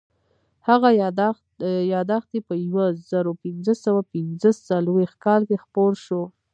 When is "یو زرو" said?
2.65-3.31